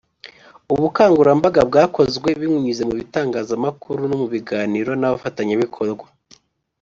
Ubukangurambaga 0.73 1.61
bwakozwe 1.69 2.29
binyuze 2.39 2.83
mu 2.89 2.93
bitangazamakuru 3.01 4.01
no 4.09 4.15
mu 4.21 4.27
biganiro 4.33 4.91
n 4.97 5.03
abafatanyabikorwa 5.07 6.05